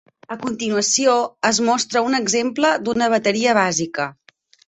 A 0.35 0.35
continuació 0.43 1.17
es 1.49 1.59
mostra 1.67 2.03
un 2.07 2.17
exemple 2.21 2.73
d'una 2.87 3.11
bateria 3.17 3.57
bàsica. 3.61 4.09